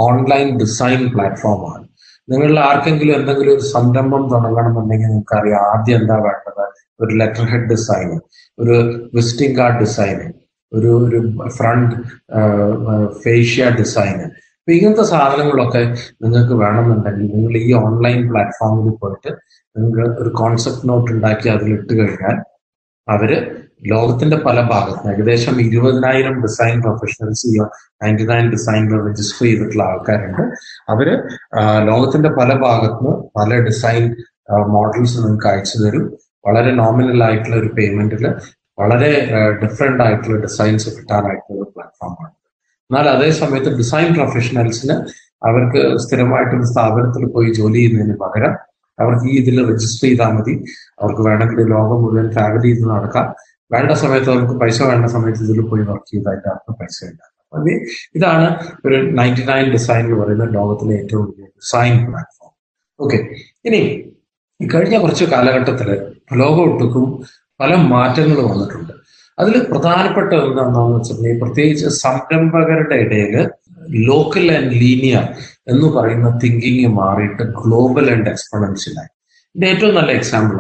ഓൺലൈൻ 0.04 0.48
ഡിസൈൻ 0.60 1.02
പ്ലാറ്റ്ഫോമാണ് 1.14 1.84
നിങ്ങളിൽ 2.28 2.58
ആർക്കെങ്കിലും 2.60 3.16
എന്തെങ്കിലും 3.16 3.54
ഒരു 3.54 3.66
സംരംഭം 3.74 4.24
തുടങ്ങണമെന്നുണ്ടെങ്കിൽ 4.32 5.08
നിങ്ങൾക്ക് 5.08 5.36
അറിയാം 5.40 5.64
ആദ്യം 5.72 5.98
എന്താ 6.00 6.16
വേണ്ടത്? 6.26 6.64
ഒരു 7.00 7.12
ലെറ്റർ 7.16 7.46
ഹെഡ് 7.52 7.70
ഡിസൈൻ 7.72 8.10
ഒരു 8.58 8.76
വിസിറ്റിംഗ് 9.14 9.58
കാർഡ് 9.58 9.80
ഡിസൈൻ 9.80 10.18
ഒരു 10.72 10.92
ഒരു 11.00 11.20
ഫ്രണ്ട് 11.58 11.94
ഫേഷ്യ 13.24 13.66
ഡിസൈൻ 13.78 14.18
അപ്പൊ 14.58 14.74
ഇങ്ങനത്തെ 14.74 15.06
സാധനങ്ങളൊക്കെ 15.12 15.82
നിങ്ങൾക്ക് 16.24 16.56
വേണമെന്നുണ്ടെങ്കിൽ 16.62 17.28
നിങ്ങൾ 17.36 17.54
ഈ 17.62 17.72
ഓൺലൈൻ 17.82 18.20
പ്ലാറ്റ്ഫോമിൽ 18.30 18.90
പോയിട്ട് 19.02 19.32
നിങ്ങൾ 19.76 20.00
ഒരു 20.22 20.32
കോൺസെപ്റ്റ് 20.40 20.90
നോട്ട് 20.90 21.10
ഉണ്ടാക്കി 21.12 21.50
ഇട്ട് 21.74 21.94
കഴിഞ്ഞാൽ 21.94 22.38
അവർ 23.08 23.32
ലോകത്തിന്റെ 23.82 24.38
പല 24.46 24.58
ഭാഗത്തും 24.72 25.10
ഏകദേശം 25.12 25.56
ഇരുപതിനായിരം 25.66 26.36
ഡിസൈൻ 26.46 26.78
പ്രൊഫഷണൽസ് 26.86 27.50
നയന്റി 28.04 28.26
നയൻ 28.32 28.46
ഡിസൈനിൽ 28.54 28.94
രജിസ്റ്റർ 29.08 29.44
ചെയ്തിട്ടുള്ള 29.48 29.84
ആൾക്കാരുണ്ട്. 29.92 30.44
അവർ 30.94 31.08
ലോകത്തിന്റെ 31.90 32.30
പല 32.40 32.50
ഭാഗത്തുനിന്ന് 32.66 33.14
പല 33.38 33.60
ഡിസൈൻ 33.68 34.04
മോഡൽസ് 34.76 35.18
നിങ്ങൾക്ക് 35.20 35.48
അയച്ചു 35.52 35.78
തരും. 35.84 36.06
വളരെ 36.48 36.72
നോമിനൽ 36.82 37.22
ആയിട്ടുള്ള 37.28 37.56
ഒരു 37.62 37.70
പേയ്മെന്റിൽ 37.78 38.26
വളരെ 38.80 39.12
ഡിഫറെന്റ് 39.62 40.04
ആയിട്ടുള്ള 40.06 40.38
ഡിസൈൻസ് 40.46 40.90
കിട്ടാനായിട്ടുള്ള 40.98 41.60
ഒരു 41.62 41.70
പ്ലാറ്റ്ഫോമാണ് 41.76 42.32
എന്നാൽ 42.90 43.06
അതേ 43.16 43.30
സമയത്ത് 43.42 43.70
ഡിസൈൻ 43.78 44.10
പ്രൊഫഷണൽസിന് 44.18 44.96
അവർക്ക് 45.48 45.82
സ്ഥിരമായിട്ടൊരു 46.04 46.66
സ്ഥാപനത്തിൽ 46.72 47.24
പോയി 47.36 47.50
ജോലി 47.60 47.80
ചെയ്യുന്നതിന് 47.80 48.16
പകരം 48.24 48.54
അവർക്ക് 49.00 49.26
ഈ 49.32 49.36
ഇതിൽ 49.42 49.58
രജിസ്റ്റർ 49.72 50.06
ചെയ്താൽ 50.08 50.32
മതി. 50.36 50.54
അവർക്ക് 51.02 51.24
വേണമെങ്കിൽ 51.28 51.68
ലോകം 51.74 51.98
മുഴുവൻ 52.04 52.28
ട്രാവൽ 52.34 52.62
ചെയ്ത് 52.66 52.84
നടക്കാം. 52.92 53.26
വേണ്ട 53.72 53.92
സമയത്ത് 54.02 54.30
അവർക്ക് 54.30 54.56
പൈസ 54.60 54.80
വേണ്ട 54.84 55.06
സമയത്ത് 55.06 55.42
ഇതിൽ 55.44 55.62
പോയി 55.70 55.84
വർക്ക് 55.84 56.10
ചെയ്തായിട്ട് 56.12 56.48
അവർക്ക് 56.48 56.74
പൈസ 56.80 56.98
ഉണ്ടാകും 57.04 57.32
അപ്പൊ 57.54 57.72
ഇതാണ് 58.16 58.48
ഒരു 58.86 58.98
നയന്റി 59.12 59.44
നയൻ 59.48 59.68
ഡിസൈൻ 59.72 60.04
എന്ന് 60.06 60.18
പറയുന്ന 60.22 60.46
ലോകത്തിലെ 60.52 60.94
ഏറ്റവും 60.98 61.26
വലിയ 61.30 61.48
ഡിസൈൻ 61.58 61.96
പ്ലാറ്റ്ഫോം 62.06 62.52
ഓക്കെ 63.00 63.20
ഇനി 63.66 63.82
കഴിഞ്ഞ 64.60 64.98
കുറച്ച് 64.98 65.26
കാലഘട്ടത്തിൽ 65.26 65.90
ലോകമൊട്ടുക്കും 66.34 67.06
പല 67.60 67.72
മാറ്റങ്ങൾ 67.92 68.38
വന്നിട്ടുണ്ട്. 68.42 68.94
അതിൽ 69.38 69.56
പ്രധാനപ്പെട്ട 69.64 70.32
എന്താണെന്ന് 70.42 70.96
വെച്ചിട്ടുണ്ടെങ്കിൽ 70.98 71.40
പ്രത്യേകിച്ച് 71.40 71.88
സംരംഭകരുടെ 71.98 72.96
ഇടയിൽ 72.96 73.34
ലോക്കൽ 74.08 74.46
ആൻഡ് 74.58 74.76
ലീനിയർ 74.82 75.24
എന്ന് 75.68 75.88
പറയുന്ന 75.88 76.30
തിങ്കിങ് 76.44 76.88
മാറിയിട്ട് 76.98 77.44
ഗ്ലോബൽ 77.60 78.12
ആൻഡ് 78.12 78.30
എക്സ്പൊണൻഷ്യലായി 78.30 79.12
ഇതിന്റെ 79.56 79.68
ഏറ്റവും 79.74 79.96
നല്ല 79.96 80.12
എക്സാമ്പിൾ 80.12 80.58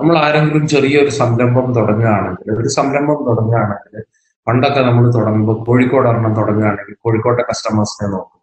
നമ്മൾ 0.00 0.18
ആരെങ്കിലും 0.18 0.68
ചെറിയൊരു 0.68 1.10
സംരംഭം 1.10 1.74
തുടങ്ങുകയാണെങ്കിൽ 1.74 2.60
ഒരു 2.60 2.68
സംരംഭം 2.68 3.24
തുടങ്ങുകയാണെങ്കിൽ 3.26 4.04
പണ്ടൊക്കെ 4.46 4.80
നമ്മൾ 4.80 5.12
തുടങ്ങുമ്പോൾ 5.12 5.64
കോഴിക്കോട് 5.64 6.08
ഒരെണ്ണം 6.08 6.34
തുടങ്ങുകയാണെങ്കിൽ 6.34 6.96
കോഴിക്കോട്ടെ 7.04 7.42
കസ്റ്റമേഴ്സിനെ 7.42 8.10
നോക്കും. 8.10 8.38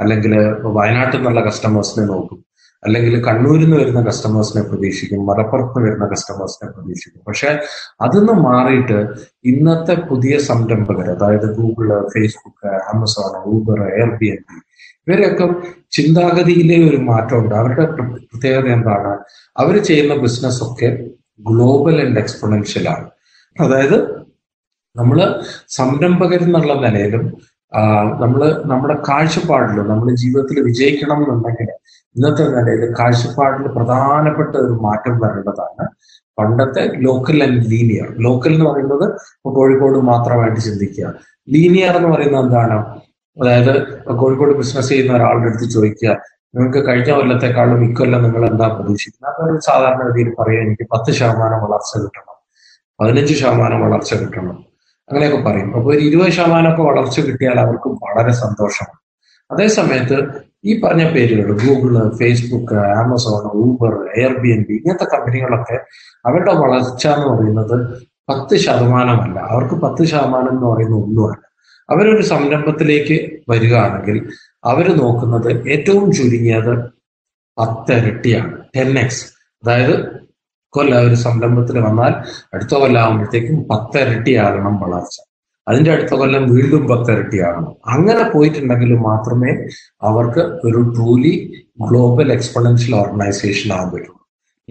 അല്ലെങ്കിൽ 0.00 0.34
വയനാട്ടിൽ 0.62 1.18
നിന്നുള്ള 1.18 1.40
കസ്റ്റമേഴ്സിനെ 1.40 2.06
നോക്കും. 2.06 2.44
അല്ലെങ്കിൽ 2.84 3.24
കണ്ണൂരിൽ 3.24 3.64
നിന്ന് 3.64 3.76
വരുന്ന 3.76 4.02
കസ്റ്റമേഴ്സിനെ 4.02 4.62
പ്രതീക്ഷിക്കും. 4.62 5.26
മലപ്പുറത്ത് 5.26 5.78
നിന്ന് 5.78 5.90
വരുന്ന 5.90 6.06
കസ്റ്റമേഴ്സിനെ 6.06 6.70
പ്രതീക്ഷിക്കും. 6.70 7.22
പക്ഷെ 7.28 7.60
അതിന്ന് 8.00 8.32
മാറിയിട്ട് 8.32 9.08
ഇന്നത്തെ 9.44 9.94
പുതിയ 9.94 10.38
സംരംഭകർ 10.38 11.10
അതായത് 11.10 11.56
Google 11.56 11.88
Facebook 12.08 12.74
Amazon 12.94 13.42
Uber 13.46 13.82
Air 13.82 14.10
B 14.16 14.26
N 14.26 14.38
B 14.50 14.69
ഇവരൊക്കെ 15.08 15.46
ചിന്താഗതിയിലെ 15.90 16.90
ഒരു 16.90 16.96
മാറ്റമുണ്ട്. 16.96 17.54
അവരുടെ 17.54 17.84
പ്രത്യേകത 17.86 18.66
എന്താണ്? 18.66 19.18
അവർ 19.56 19.82
ചെയ്യുന്ന 19.82 20.14
ബിസിനസ് 20.14 20.64
ഒക്കെ 20.64 21.06
ഗ്ലോബൽ 21.40 22.06
ആൻഡ് 22.06 22.18
എക്സ്പൊണൻഷ്യൽ 22.18 22.88
ആണ്. 22.88 23.10
അതായത് 23.60 24.20
നമ്മൾ 24.96 25.40
സംരംഭകരെന്നുള്ള 25.68 26.74
നിലയിലും 26.74 27.50
നമ്മൾ 28.20 28.62
നമ്മുടെ 28.66 28.94
കാഴ്ചപ്പാടിലും 29.08 29.88
നമ്മൾ 29.88 30.14
ജീവിതത്തിൽ 30.14 30.60
വിജയിക്കണം 30.60 31.16
എന്നുണ്ടെങ്കിൽ 31.16 31.68
ഇന്നത്തെ 32.16 32.42
നിലയിൽ 32.42 32.94
കാഴ്ചപ്പാടിൽ 32.98 33.66
പ്രധാനപ്പെട്ട 33.66 34.56
ഒരു 34.56 34.72
മാറ്റം 34.72 35.18
വരേണ്ടതാണ് 35.18 35.88
പണ്ടത്തെ 36.38 36.96
ലോക്കൽ 36.96 37.42
ആൻഡ് 37.42 37.70
ലീനിയർ. 37.70 38.08
ലോക്കൽ 38.18 38.54
എന്ന് 38.54 38.66
പറയുന്നത് 38.66 39.06
കോഴിക്കോട് 39.44 39.98
മാത്രമായിട്ട് 39.98 40.60
ചിന്തിക്കുക. 40.60 41.14
ലീനിയർ 41.48 41.96
എന്ന് 41.96 42.08
പറയുന്നത് 42.08 42.44
എന്താണ്? 42.44 43.00
അതായത് 43.36 43.72
കോഴിക്കോട് 44.16 44.54
ബിസിനസ് 44.56 44.88
ചെയ്യുന്ന 44.88 45.16
ഒരാളുടെ 45.16 45.46
അടുത്ത് 45.46 45.64
ചോദിക്കുക 45.64 46.08
നിങ്ങൾക്ക് 46.54 46.88
കഴിഞ്ഞ 46.88 47.10
കൊല്ലത്തെക്കാളും 47.12 47.84
ഇക്കൊല്ലം 47.84 48.22
നിങ്ങൾ 48.22 48.50
എന്താ 48.50 48.68
പ്രതീക്ഷിക്കുന്നത്? 48.68 49.50
ഒരു 49.50 49.58
സാധാരണ 49.60 50.06
രീതിയിൽ 50.08 50.34
പറയുക 50.40 50.62
എനിക്ക് 50.62 50.86
പത്ത് 50.92 51.10
ശതമാനം 51.12 51.58
വളർച്ച 51.64 51.92
കിട്ടണം 51.98 52.36
പതിനഞ്ച് 53.00 53.34
ശതമാനം 53.34 53.80
വളർച്ച 53.80 54.14
കിട്ടണം. 54.14 54.64
അങ്ങനെയൊക്കെ 55.08 55.50
പറയും. 55.50 55.76
അപ്പോൾ 55.76 55.94
ഒരു 55.94 56.00
ഇരുപത് 56.00 56.30
ശതമാനമൊക്കെ 56.30 56.82
വളർച്ച 56.82 57.20
കിട്ടിയാൽ 57.20 57.60
അവർക്ക് 57.60 57.88
വളരെ 57.88 58.32
സന്തോഷമാണ്. 58.32 58.98
അതേ 59.50 59.66
സമയത്ത് 59.66 60.16
ഈ 60.64 60.80
പറഞ്ഞ 60.80 61.04
പേരുകൾ 61.14 61.52
Google 61.52 62.16
Facebook 62.18 62.74
Amazon 62.74 63.44
Uber 63.54 64.20
Air 64.20 64.40
B 64.40 64.48
N 64.48 64.62
B 64.68 64.74
ഇങ്ങനത്തെ 64.74 65.16
കമ്പനികളൊക്കെ 65.16 65.76
അവരുടെ 66.26 66.52
വളർച്ച 66.52 67.06
എന്ന് 67.06 67.26
പറയുന്നത് 67.26 67.76
പത്ത് 68.28 68.56
ശതമാനമല്ല. 68.56 69.38
അവർക്ക് 69.38 69.74
പത്ത് 69.74 70.04
ശതമാനം 70.04 70.48
എന്ന് 70.48 70.66
പറയുന്ന 70.66 70.96
ഒന്നുമല്ല. 70.96 71.49
അവരൊരു 71.90 72.22
സംരംഭത്തിലേക്ക് 72.22 73.40
വരികയാണെങ്കിൽ 73.48 74.28
അവർ 74.64 74.96
നോക്കുന്നത് 74.96 75.68
ഏറ്റവും 75.68 76.12
ചുരുങ്ങിയത് 76.12 76.90
പത്തിരട്ടിയാണ്. 77.58 78.58
ടെൻ 78.76 78.98
എക്സ് 78.98 79.24
അതായത് 79.62 80.20
കൊല്ല 80.68 80.98
ഒരു 81.00 81.14
സംരംഭത്തിൽ 81.14 81.78
വന്നാൽ 81.78 82.12
അടുത്ത 82.54 82.74
കൊല്ലാകുമ്പോഴത്തേക്കും 82.74 83.68
പത്തിരട്ടിയാകണം 83.68 84.80
വളർച്ച. 84.80 85.16
അതിന്റെ 85.68 85.92
അടുത്ത 85.92 86.14
കൊല്ലം 86.14 86.54
വീണ്ടും 86.54 86.88
പത്തിരട്ടിയാകണം. 86.88 87.76
അങ്ങനെ 87.86 88.30
പോയിട്ടുണ്ടെങ്കിൽ 88.30 88.94
മാത്രമേ 88.94 89.52
അവർക്ക് 90.02 90.40
ഒരു 90.40 90.92
ട്രൂലി 90.96 91.64
ഗ്ലോബൽ 91.80 92.32
എക്സ്പൊണൻഷ്യൽ 92.32 92.94
ഓർഗനൈസേഷൻ 92.96 93.72
ആകാൻ 93.72 93.90
പറ്റുള്ളൂ 93.90 94.19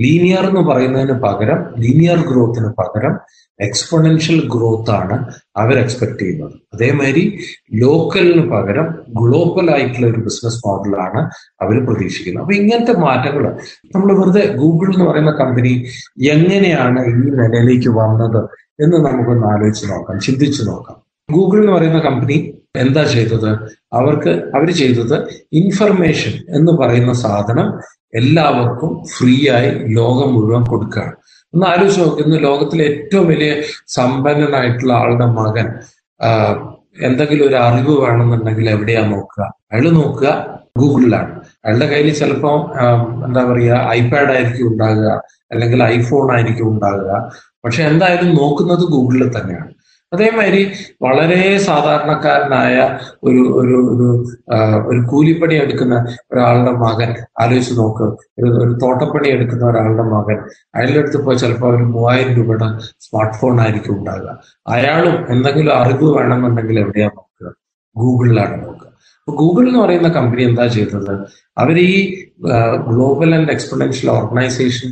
ലീനിയർ 0.02 0.44
എന്ന് 0.50 0.64
പറയുന്നതിന് 0.70 1.16
പകരം 1.26 1.60
ലീനിയർ 1.84 2.20
ഗ്രോത്തിന് 2.30 2.70
പകരം 2.80 3.14
എക്സ്പൊണൻഷ്യൽ 3.60 4.40
ഗ്രോത്ത് 4.54 4.92
ആണ് 4.92 5.16
അവർ 5.62 5.76
എക്സ്പെക്ട് 5.78 6.20
ചെയ്യുന്നത്. 6.20 6.54
അതേമാതിരി 6.74 7.24
ലോക്കലിന് 7.82 8.44
പകരം 8.54 8.88
ഗ്ലോബൽ 9.20 9.68
ആയിട്ടുള്ള 9.76 10.08
ഒരു 10.08 10.22
ബിസിനസ് 10.28 10.62
മോഡലാണ് 10.68 11.22
അവർ 11.64 11.76
പ്രതീക്ഷിക്കുന്നത്. 11.88 12.44
അപ്പൊ 12.44 12.56
ഇങ്ങനത്തെ 12.62 12.96
മാറ്റങ്ങൾ 13.06 13.44
നമ്മൾ 13.96 14.12
വെറുതെ 14.20 14.44
ഗൂഗിൾ 14.62 14.90
എന്ന് 14.94 15.06
പറയുന്ന 15.10 15.32
കമ്പനി 15.42 15.74
എങ്ങനെയാണ് 16.36 17.02
ഈ 17.12 17.14
നിലയിലേക്ക് 17.42 17.92
വന്നത് 18.00 18.42
എന്ന് 18.86 18.98
നമുക്കൊന്ന് 19.08 19.48
ആലോചിച്ച് 19.54 19.86
നോക്കാം 19.92 20.20
ചിന്തിച്ചു 20.20 20.64
നോക്കാം. 20.64 20.98
ഗൂഗിൾ 21.30 21.60
എന്ന് 21.62 21.74
പറയുന്ന 21.78 22.00
കമ്പനി 22.00 22.38
എന്താ 22.78 23.04
ചെയ്തത്? 23.14 23.52
അവർക്ക് 23.94 24.32
അവർ 24.56 24.70
ചെയ്തത് 24.72 25.16
ഇൻഫർമേഷൻ 25.54 26.34
എന്ന് 26.58 26.72
പറയുന്ന 26.72 27.14
സാധനം 27.26 27.68
എല്ലാവർക്കും 28.14 28.92
ഫ്രീ 29.16 29.36
ആയി 29.56 29.70
ലോകം 29.98 30.30
മുഴുവൻ 30.36 30.64
കൊടുക്കുകയാണ്. 30.64 31.14
ഒന്ന് 31.54 31.66
ആലോചിച്ച് 31.72 32.02
നോക്കുന്നു 32.02 32.38
ലോകത്തിലെ 32.48 32.84
ഏറ്റവും 32.92 33.28
വലിയ 33.28 33.52
സമ്പന്നനായിട്ടുള്ള 33.98 34.94
ആളുടെ 34.94 35.28
മകൻ 35.40 35.68
എന്തെങ്കിലും 37.08 37.48
ഒരു 37.48 37.56
അറിവ് 37.56 37.94
വേണമെന്നുണ്ടെങ്കിൽ 38.04 38.70
എവിടെയാ 38.70 39.02
നോക്കുക? 39.12 39.44
അയാൾ 39.72 39.86
നോക്കുക 40.00 40.30
ഗൂഗിളിലാണ്. 40.78 41.32
അയാളുടെ 41.66 41.88
കയ്യിൽ 41.92 42.10
ചിലപ്പോൾ 42.14 42.58
എന്താ 43.28 43.42
പറയുക 43.52 43.78
ഐപാഡ് 44.00 44.32
ആയിരിക്കും 44.36 44.68
ഉണ്ടാകുക 44.72 45.10
അല്ലെങ്കിൽ 45.52 45.84
ഐഫോൺ 45.84 46.32
ആയിരിക്കും 46.36 46.68
ഉണ്ടാകുക. 46.74 47.12
പക്ഷെ 47.66 47.84
എന്തായാലും 47.84 48.30
നോക്കുന്നത് 48.36 48.84
ഗൂഗിളിൽ 48.94 49.30
തന്നെയാണ്. 49.38 49.72
അതേമാതിരി 50.12 50.62
വളരെ 51.02 51.58
സാധാരണക്കാരനായ 51.58 52.76
ഒരു 53.24 53.42
ഒരു 53.62 53.76
ഒരു 53.94 54.08
ഒരു 54.88 55.02
കൂലിപ്പണി 55.12 55.56
എടുക്കുന്ന 55.56 55.96
ഒരാളുടെ 56.34 56.72
മകൻ 56.72 57.10
ആലോചിച്ച് 57.42 57.74
നോക്ക്. 57.80 58.08
ഒരു 58.40 58.50
ഒരു 58.64 58.72
തോട്ടപ്പണി 58.84 59.28
എടുക്കുന്ന 59.28 59.66
ഒരാളുടെ 59.66 60.06
മകൻ 60.16 60.38
അയാളുടെ 60.76 61.00
അടുത്ത് 61.00 61.20
പോയി 61.26 61.38
ചിലപ്പോൾ 61.38 61.76
ഒരു 61.76 61.84
മൂവായിരം 61.84 62.34
രൂപയുടെ 62.36 62.70
സ്മാർട്ട് 63.06 63.38
ഫോൺ 63.38 63.62
ആയിരിക്കും 63.62 63.96
ഉണ്ടാകുക 64.00 64.34
അയാളും 64.68 65.32
എന്തെങ്കിലും 65.36 65.74
അറിവ് 65.74 66.10
വേണമെന്നുണ്ടെങ്കിൽ 66.18 66.80
എവിടെയാ 66.80 67.10
നോക്കുക? 67.16 67.52
ഗൂഗിളിലാണ് 67.96 68.58
നോക്കുക. 68.66 68.88
അപ്പൊ 69.20 69.32
ഗൂഗിൾ 69.42 69.66
എന്ന് 69.68 69.80
പറയുന്ന 69.80 70.10
കമ്പനി 70.10 70.44
എന്താ 70.44 70.66
ചെയ്തത്? 70.68 71.14
അവർ 71.58 71.78
ഈ 71.80 71.94
ഗ്ലോബൽ 72.90 73.32
ആൻഡ് 73.36 73.52
എക്സ്പൊണൻഷ്യൽ 73.52 74.10
ഓർഗനൈസേഷൻ 74.18 74.92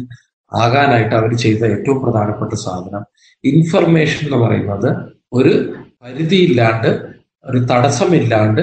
ആകാനായിട്ട് 0.52 1.16
അവർ 1.16 1.32
ചെയ്ത 1.44 1.64
ഏറ്റവും 1.76 1.98
പ്രധാനപ്പെട്ട 2.04 2.54
സാധനം 2.66 3.04
ഇൻഫർമേഷൻ 3.44 4.22
എന്ന് 4.26 4.38
പറയുന്നത് 4.38 4.90
ഒരു 5.34 5.54
പരിധിയില്ലാണ്ട് 6.04 6.90
ഒരു 7.46 7.60
തടസ്സമില്ലാണ്ട് 7.72 8.62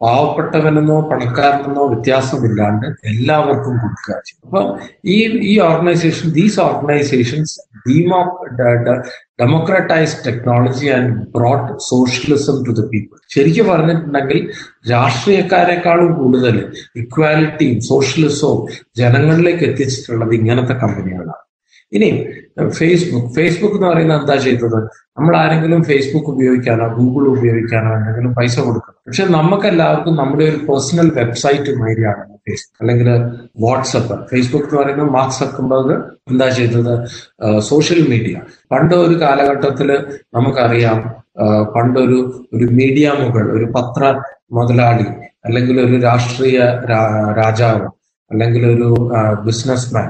പാവപ്പെട്ടവനെന്നോ 0.00 0.96
പണക്കാരനെന്നോ 1.10 1.82
വ്യത്യാസമില്ലാണ്ട് 1.88 2.86
എല്ലാവർക്കും 3.04 3.74
കൊടുക്കുക 3.76 4.16
അപ്പൊ 4.44 4.60
ഈ 5.06 5.16
ഈ 5.42 5.52
organisation 5.58 6.30
these 6.30 6.58
organisations 6.60 7.54
democratise 9.42 10.16
technology 10.26 10.88
and 10.88 11.12
brought 11.34 11.76
socialism 11.88 12.58
to 12.64 12.72
the 12.72 12.82
people 12.88 13.16
ശരിക്കും 13.30 13.66
പറഞ്ഞിട്ടുണ്ടെങ്കിൽ 13.66 14.40
രാഷ്ട്രീയക്കാരെക്കാളും 14.90 16.10
കൂടുതൽ 16.14 16.58
ഇക്വാലിറ്റിയും 16.96 17.78
സോഷ്യലിസവും 17.82 18.60
ജനങ്ങളിലേക്ക് 18.96 19.64
എത്തിച്ചിട്ടുള്ളത് 19.64 20.34
ഇങ്ങനത്തെ 20.34 20.76
കമ്പനികളാണ് 20.76 21.42
ഇനി 21.92 22.08
ഫേസ്ബുക്ക് 22.78 23.28
ഫേസ്ബുക്ക് 23.36 23.76
എന്ന് 23.78 23.88
പറയുന്നത് 23.90 24.18
എന്താ 24.22 24.34
ചെയ്തത്? 24.44 24.78
നമ്മൾ 25.18 25.34
ആരെങ്കിലും 25.40 25.80
ഫേസ്ബുക്ക് 25.88 26.30
ഉപയോഗിക്കാനോ 26.34 26.86
ഗൂഗിൾ 26.98 27.24
ഉപയോഗിക്കാനോ 27.34 27.90
എന്തെങ്കിലും 27.98 28.32
പൈസ 28.38 28.54
കൊടുക്കണം. 28.66 28.96
പക്ഷെ 29.06 29.24
നമുക്ക് 29.36 29.66
എല്ലാവർക്കും 29.72 30.14
നമ്മുടെ 30.22 30.44
ഒരു 30.50 30.58
പേഴ്സണൽ 30.68 31.08
വെബ്സൈറ്റ് 31.18 31.72
മാതിരിയാണ് 31.80 32.24
ഫേസ്ബുക്ക് 32.46 32.80
അല്ലെങ്കിൽ 32.82 33.08
വാട്സപ്പ് 33.64 34.16
ഫേസ്ബുക്ക് 34.30 34.68
എന്ന് 34.68 34.80
പറയുന്നത് 34.82 35.10
മാർക്ക് 35.16 35.36
സക്കുമ്പോൾ 35.40 35.88
എന്താ 36.32 36.48
ചെയ്തത്? 36.58 36.94
സോഷ്യൽ 37.70 38.00
മീഡിയ 38.12 38.36
പണ്ട് 38.72 38.94
ഒരു 39.04 39.16
കാലഘട്ടത്തിൽ 39.24 39.90
നമുക്കറിയാം 40.38 40.98
പണ്ടൊരു 41.74 42.18
ഒരു 42.56 42.66
മീഡിയ 42.78 43.08
മുകൾ 43.22 43.44
ഒരു 43.58 43.66
പത്ര 43.76 44.02
മുതലാളി 44.56 45.06
അല്ലെങ്കിൽ 45.46 45.76
ഒരു 45.86 45.96
രാഷ്ട്രീയ 46.08 46.58
രാജാവ് 47.40 47.86
അല്ലെങ്കിൽ 48.30 48.62
ഒരു 48.74 48.88
ബിസിനസ്മാൻ 49.46 50.08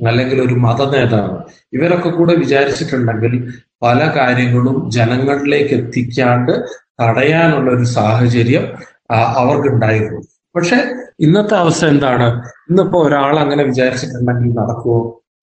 അല്ലെങ്കിൽ 0.00 0.38
ഒരു 0.42 0.54
മത 0.54 0.82
നേതാവ് 0.90 1.36
ഇവരൊക്കെ 1.72 2.10
കൂടെ 2.10 2.34
വിചാരിച്ചിട്ടുണ്ടെങ്കിൽ 2.34 3.34
പല 3.82 4.00
കാര്യങ്ങളും 4.16 4.90
ജനങ്ങളിലേക്ക് 4.90 5.74
എത്തിക്കാണ്ട് 5.74 6.52
തടയാനുള്ള 7.00 7.70
ഒരു 7.70 7.84
സാഹചര്യം 7.84 8.64
അവർക്കുണ്ടായിരുന്നു. 9.12 10.20
പക്ഷെ 10.54 10.76
ഇന്നത്തെ 11.20 11.56
അവസ്ഥ 11.56 11.84
എന്താണ്? 11.84 12.26
ഇന്നിപ്പോ 12.70 12.98
ഒരാൾ 13.06 13.38
അങ്ങനെ 13.38 13.62
വിചാരിച്ചിട്ടുണ്ടെങ്കിൽ 13.62 14.52
നടക്കുമോ 14.60 14.98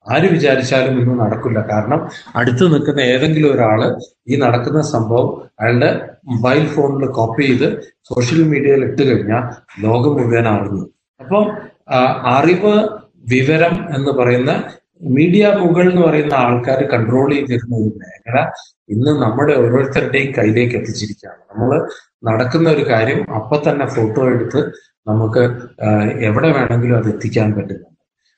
ആര് 0.08 0.28
വിചാരിച്ചാലും 0.32 1.00
ഇന്ന് 1.02 1.16
നടക്കില്ല. 1.22 1.60
കാരണം 1.72 2.00
അടുത്ത് 2.36 2.64
നിൽക്കുന്ന 2.74 3.02
ഏതെങ്കിലും 3.02 3.54
ഒരാൾ 3.54 3.82
ഈ 4.28 4.36
നടക്കുന്ന 4.36 4.82
സംഭവം 4.82 5.28
അയാളുടെ 5.62 5.90
മൊബൈൽ 6.28 6.66
ഫോണിൽ 6.68 7.06
കോപ്പി 7.06 7.44
ചെയ്ത് 7.48 7.68
സോഷ്യൽ 8.02 8.44
മീഡിയയിൽ 8.44 8.84
ഇട്ട് 8.84 9.02
കഴിഞ്ഞാൽ 9.02 9.44
ലോകം 9.82 10.14
മുഴുവൻ 10.14 10.48
അറിഞ്ഞു 10.48 10.84
അപ്പം 11.20 11.46
അറിവ് 12.26 12.74
വിവരം 13.24 13.74
എന്ന് 13.96 14.12
പറയുന്ന 14.12 14.52
മീഡിയ 15.18 15.46
മുകൾ 15.62 15.86
എന്ന് 15.92 16.02
പറയുന്ന 16.08 16.34
ആൾക്കാർ 16.46 16.80
കൺട്രോൾ 16.94 17.30
ചെയ്തിരുന്ന 17.34 17.76
ഒരു 17.76 17.92
മേഖല 18.02 18.38
ഇന്ന് 18.90 19.12
നമ്മുടെ 19.24 19.54
ഓരോരുത്തരുടെയും 19.54 20.34
കയ്യിലേക്ക് 20.38 20.76
എത്തിച്ചിരിക്കുകയാണ്. 20.76 21.42
നമ്മൾ 21.52 21.70
നടക്കുന്ന 22.30 22.70
ഒരു 22.70 22.84
കാര്യം 22.90 23.20
അപ്പൊ 23.34 23.58
തന്നെ 23.68 23.86
ഫോട്ടോ 23.96 24.24
എടുത്ത് 24.30 24.62
നമുക്ക് 25.08 25.44
എവിടെ 26.30 26.50
വേണമെങ്കിലും 26.58 26.98
അത് 26.98 27.10
എത്തിക്കാൻ 27.10 27.50
പറ്റുന്നുണ്ട്. 27.58 27.88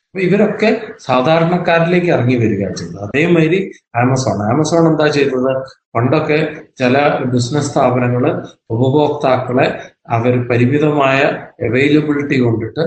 അപ്പൊ 0.08 0.22
ഇവരൊക്കെ 0.26 0.70
സാധാരണക്കാരിലേക്ക് 1.00 2.10
ഇറങ്ങി 2.16 2.36
വരികയാണ് 2.36 2.76
ചെയ്തത് 2.76 3.00
അതേമാതിരി 3.06 3.60
ആമസോൺ. 4.02 4.38
ആമസോൺ 4.52 4.84
എന്താ 4.92 5.08
ചെയ്തത്? 5.08 5.52
പണ്ടൊക്കെ 5.96 6.38
ചില 6.78 6.98
ബിസിനസ് 7.34 7.70
സ്ഥാപനങ്ങൾ 7.72 8.26
ഉപഭോക്താക്കളെ 8.70 9.68
അവർ 10.10 10.34
പരിമിതമായ 10.50 11.20
അവൈലബിലിറ്റി 11.68 12.40
കൊണ്ടിട്ട് 12.40 12.84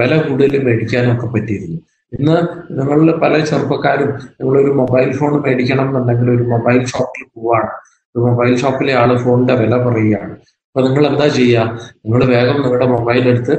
വില 0.00 0.12
കൂടുതൽ 0.22 0.64
മേടിക്കാനൊക്കെ 0.66 1.26
പറ്റിയിരുന്നു. 1.26 1.78
ഇന്ന് 2.18 2.36
നിങ്ങളിൽ 2.78 3.10
പല 3.22 3.44
ചെറുപ്പക്കാരും 3.44 4.08
നിങ്ങളൊരു 4.38 4.70
മൊബൈൽ 4.70 5.10
ഫോൺ 5.18 5.32
മേടിക്കണം 5.42 5.88
എന്നുണ്ടെങ്കിൽ 5.88 6.30
ഒരു 6.30 6.42
മൊബൈൽ 6.42 6.84
ഷോപ്പിൽ 6.92 7.26
പോവാണ്. 7.34 7.68
ഒരു 8.16 8.22
മൊബൈൽ 8.24 8.56
ഷോപ്പിലെ 8.62 8.92
ആൾ 8.92 9.10
ഫോണിന്റെ 9.24 9.54
വില 9.54 9.74
പറയുകയാണ്. 9.84 10.32
അപ്പൊ 10.70 10.80
നിങ്ങൾ 10.86 11.06
എന്താ 11.06 11.26
ചെയ്യുക? 11.28 11.66
നിങ്ങൾ 12.04 12.24
വേഗം 12.24 12.56
നിങ്ങളുടെ 12.62 12.86
മൊബൈൽ 12.86 13.28
എടുത്ത് 13.28 13.54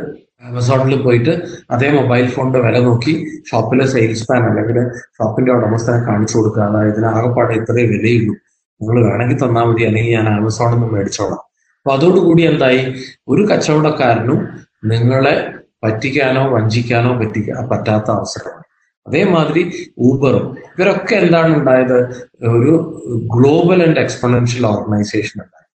ആമസോണിൽ 0.49 1.01
പോയിട്ട് 1.01 1.33
അതേ 1.71 1.89
മൊബൈൽ 1.99 2.27
ഫോണിന്റെ 2.35 2.59
വില 2.59 2.79
നോക്കി 2.87 3.13
ഷോപ്പിലെ 3.51 3.85
സെയിൽസ്മാൻ 3.93 4.43
അല്ലെങ്കിൽ 4.49 4.77
ഷോപ്പിന്റെ 5.17 5.51
ഉടമസ്ഥനെ 5.51 5.99
കാണിച്ചു 6.07 6.37
കൊടുക്കുക. 6.37 6.63
അതായത് 6.63 7.05
ആകെപ്പാടെ 7.05 7.53
ഇത്രേ 7.61 7.85
വിലയുള്ളൂ. 7.93 8.33
നിങ്ങൾ 8.81 8.97
വേണമെങ്കിൽ 9.07 9.39
തന്നാൽ 9.43 9.65
മതി 9.71 9.83
അല്ലെങ്കിൽ 9.89 10.13
ഞാൻ 10.17 10.27
ആമസോണിൽ 10.35 10.75
നിന്ന് 10.75 10.87
മേടിച്ചോളാം. 10.95 11.41
അപ്പൊ 11.85 11.97
അതോടുകൂടി 11.97 12.43
എന്തായി? 12.43 12.95
ഒരു 13.27 13.41
കച്ചവടക്കാരനും 13.41 14.49
നിങ്ങളെ 14.85 15.53
പറ്റിക്കാനോ 15.83 16.49
വഞ്ചിക്കാനോ 16.49 17.17
പറ്റിക്കാ 17.17 17.67
പറ്റാത്ത 17.71 18.11
അവസരമാണ്. 18.11 18.63
അതേമാതിരി 19.07 19.71
ഊബറും. 19.99 20.57
ഇവരൊക്കെ 20.57 21.15
എന്താണ് 21.15 21.57
ഉണ്ടായത്? 21.57 21.99
ഒരു 22.43 23.01
ഗ്ലോബൽ 23.35 23.87
ആൻഡ് 23.87 23.99
എക്സ്പൊണൻഷ്യൽ 23.99 24.65
ഓർഗനൈസേഷൻ 24.65 25.41
ഉണ്ടായി. 25.41 25.67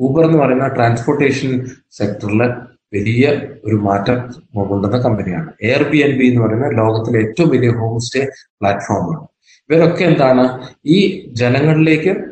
ഊബർ 0.00 0.24
എന്ന് 0.24 0.38
പറയുന്ന 0.38 0.68
ട്രാൻസ്പോർട്ടേഷൻ 0.68 1.66
സെക്ടറിലെ 1.90 2.48
വലിയ 2.94 3.40
ഒരു 3.64 3.76
മാറ്റം 3.76 4.20
കൊണ്ടുവന്ന 4.54 4.98
കമ്പനിയാണ്. 4.98 5.52
എയർ 5.62 5.82
ബി 5.82 5.98
എൻ 5.98 6.18
ബി 6.18 6.26
എന്ന് 6.26 6.42
പറയുന്ന 6.42 6.68
ലോകത്തിലെ 6.68 7.20
ഏറ്റവും 7.20 7.48
വലിയ 7.48 7.70
ഹോം 7.70 8.00
സ്റ്റേ 8.00 8.26
പ്ലാറ്റ്ഫോമാണ്. 8.40 9.26
ഇവരൊക്കെ 9.70 10.04
എന്താണ്? 10.04 10.66
ഈ 10.86 11.30
ജനങ്ങളിലേക്ക് 11.32 12.31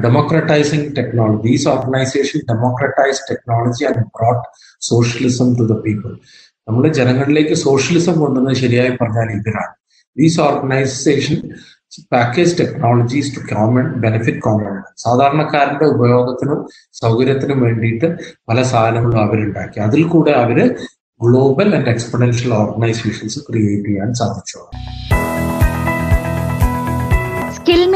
ഡെമോക്രറ്റൈസിങ് 0.00 0.94
technology. 0.94 1.42
These 1.42 1.66
organizations 1.66 2.44
democratized 2.44 3.22
technology 3.28 3.84
and 3.84 3.98
brought 4.08 4.42
socialism 4.82 5.48
to 5.56 5.66
the 5.66 5.78
people. 5.86 6.12
നമ്മൾ 6.68 6.84
ജനങ്ങളിലേക്ക് 6.98 7.54
സോഷ്യലിസം 7.64 8.16
കൊണ്ടുവന്നത് 8.18 8.58
ശരിയായി 8.60 8.92
പറഞ്ഞാൽ 8.96 9.28
ഇതിനാണ് 9.38 9.72
these 10.16 10.40
organisation 10.40 11.36
package 12.12 12.54
technologies 12.60 13.32
to 13.36 13.40
common 13.50 13.86
benefit 14.04 14.42
common 14.46 14.74
സാധാരണക്കാരന്റെ 15.04 15.86
ഉപയോഗത്തിനും 15.94 16.60
സൗകര്യത്തിനും 17.02 17.60
വേണ്ടിയിട്ട് 17.66 18.10
പല 18.48 18.62
സാധനങ്ങളും 18.72 19.20
അവരുണ്ടാക്കി 19.24 19.80
അതിൽ 19.88 20.04
കൂടെ 20.14 20.34
അവർ 20.42 20.60
global 21.20 21.70
and 21.78 21.92
exponential 21.94 22.54
organisations 22.62 23.40
create 23.48 23.88
ചെയ്യാൻ 23.88 24.12
സാധിച്ചു 24.14 24.60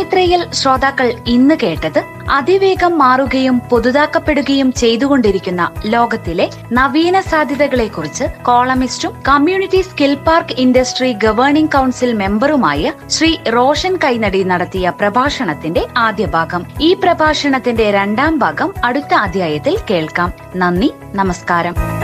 സ്കിൽ 0.05 0.21
മിത്രയിൽ 0.21 0.53
ശ്രോതാക്കൾ 0.53 1.13
ഇന്ന് 1.27 1.55
കേട്ടത് 1.63 2.05
അതിവേഗം 2.31 2.99
മാറുകയും 2.99 3.61
പുതുതാക്കപ്പെടുകയും 3.71 4.73
ചെയ്തുകൊണ്ടിരിക്കുന്ന 4.73 5.73
ലോകത്തിലെ 5.87 6.51
നവീന 6.73 7.21
സാധ്യതകളെക്കുറിച്ച് 7.21 8.25
കോളമിസ്റ്റും 8.43 9.23
community 9.29 9.81
skill 9.81 10.15
park 10.15 10.53
industry 10.53 11.13
governing 11.13 11.73
council 11.73 12.13
മെമ്പറുമായ 12.13 12.93
Shri 13.11 13.37
Roshan 13.55 13.97
Kainadi 13.97 14.43
നടത്തിയ 14.43 14.93
പ്രഭാഷണത്തിന്റെ 15.01 15.87
ആദ്യ 15.97 16.27
ഭാഗം. 16.27 16.65
ഈ 16.81 16.95
പ്രഭാഷണത്തിന്റെ 16.95 17.91
രണ്ടാം 17.91 18.39
ഭാഗം 18.39 18.75
അടുത്ത 18.85 19.15
അധ്യായത്തിൽ 19.15 19.79
കേൾക്കാം. 19.91 20.33
നന്ദി 20.57 20.93
നമസ്കാരം. 21.15 22.04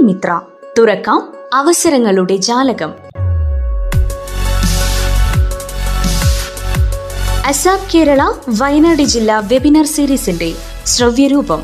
മിത്ര. 0.00 0.40
തുറക്കാം 0.78 1.32
അവസരങ്ങളുടെ 1.54 2.36
ജാലകം. 2.36 2.92
അസാബ് 7.46 7.92
കേരള 7.94 8.32
വയനാട് 8.48 9.02
ജില്ലാ 9.02 9.38
വെബിനാർ 9.38 9.86
സീരീസിന്റെ 9.86 10.52
ശ്രവ്യരൂപം. 10.86 11.62